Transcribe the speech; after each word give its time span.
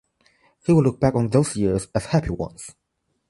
He 0.65 0.73
would 0.73 0.83
look 0.83 0.99
back 0.99 1.13
on 1.13 1.29
those 1.29 1.55
years 1.55 1.87
as 1.93 2.05
happy 2.05 2.31
ones. 2.31 2.73